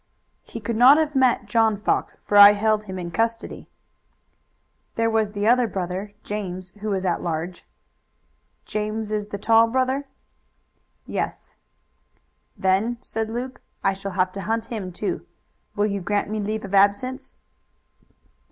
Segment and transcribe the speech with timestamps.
[0.41, 3.67] "He could not have met John Fox, for I held him in custody."
[4.95, 7.65] "There was the other brother, James, who was at large."
[8.65, 10.07] "James is the tall brother?"
[11.05, 11.53] "Yes."
[12.57, 15.27] "Then," said Luke, "I shall have to hunt him, too.
[15.75, 17.35] Will you grant me leave of absence?"